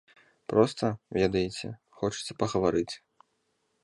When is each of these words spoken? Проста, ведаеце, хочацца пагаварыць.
Проста, 0.51 0.87
ведаеце, 1.17 1.67
хочацца 1.99 2.37
пагаварыць. 2.41 2.93